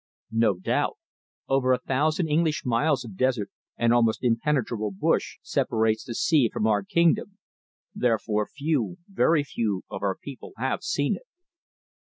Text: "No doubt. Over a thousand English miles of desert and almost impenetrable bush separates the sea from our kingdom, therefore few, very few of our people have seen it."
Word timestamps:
"No 0.31 0.55
doubt. 0.55 0.97
Over 1.47 1.73
a 1.73 1.77
thousand 1.77 2.27
English 2.27 2.63
miles 2.65 3.05
of 3.05 3.15
desert 3.15 3.51
and 3.77 3.93
almost 3.93 4.23
impenetrable 4.23 4.89
bush 4.89 5.37
separates 5.43 6.03
the 6.05 6.15
sea 6.15 6.49
from 6.51 6.65
our 6.65 6.83
kingdom, 6.83 7.37
therefore 7.93 8.47
few, 8.47 8.97
very 9.07 9.43
few 9.43 9.83
of 9.91 10.01
our 10.01 10.17
people 10.19 10.53
have 10.57 10.81
seen 10.81 11.15
it." 11.17 11.27